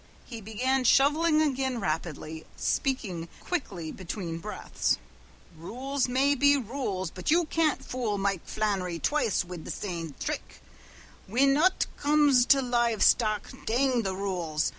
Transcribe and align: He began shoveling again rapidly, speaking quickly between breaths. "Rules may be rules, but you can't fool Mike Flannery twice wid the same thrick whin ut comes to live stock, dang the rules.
He 0.25 0.41
began 0.41 0.83
shoveling 0.83 1.43
again 1.43 1.79
rapidly, 1.79 2.47
speaking 2.57 3.29
quickly 3.39 3.91
between 3.91 4.39
breaths. 4.39 4.97
"Rules 5.55 6.07
may 6.09 6.33
be 6.33 6.57
rules, 6.57 7.11
but 7.11 7.29
you 7.29 7.45
can't 7.45 7.85
fool 7.85 8.17
Mike 8.17 8.47
Flannery 8.47 8.97
twice 8.97 9.45
wid 9.45 9.63
the 9.63 9.69
same 9.69 10.15
thrick 10.19 10.59
whin 11.27 11.55
ut 11.55 11.85
comes 11.97 12.47
to 12.47 12.63
live 12.63 13.03
stock, 13.03 13.51
dang 13.67 14.01
the 14.01 14.15
rules. 14.15 14.69